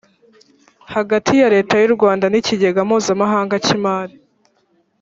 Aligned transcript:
hagati 0.93 1.33
ya 1.41 1.47
leta 1.55 1.75
y 1.79 1.87
u 1.89 1.93
rwanda 1.95 2.25
n 2.29 2.35
ikigega 2.39 2.81
mpuzamahanga 2.87 3.55
cy 3.63 3.69
imari 3.77 4.15